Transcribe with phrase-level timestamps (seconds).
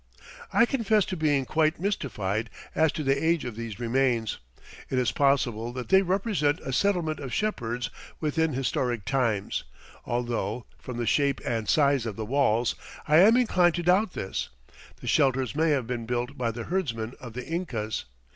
[0.51, 4.39] I confess to being quite mystified as to the age of these remains.
[4.89, 9.63] It is possible that they represent a settlement of shepherds within historic times,
[10.03, 12.73] although, from the shape and size of the walls,
[13.07, 14.49] I am inclined to doubt this.
[15.01, 18.05] The shelters may have been built by the herdsmen of the Incas.